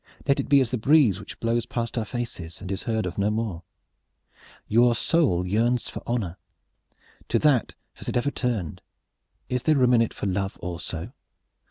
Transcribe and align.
Let 0.27 0.39
it 0.39 0.49
be 0.49 0.59
as 0.61 0.71
the 0.71 0.79
breeze 0.79 1.19
which 1.19 1.39
blows 1.39 1.67
past 1.67 1.95
our 1.95 2.05
faces 2.05 2.59
and 2.59 2.71
is 2.71 2.81
heard 2.89 3.05
of 3.05 3.19
no 3.19 3.29
more. 3.29 3.61
Your 4.67 4.95
soul 4.95 5.45
yearns 5.45 5.89
for 5.89 6.01
honor. 6.07 6.37
To 7.29 7.37
that 7.37 7.75
has 7.93 8.09
it 8.09 8.17
ever 8.17 8.31
turned. 8.31 8.81
Is 9.47 9.61
there 9.61 9.75
room 9.75 9.93
in 9.93 10.01
it 10.01 10.15
for 10.15 10.25
love 10.25 10.57
also? 10.57 11.13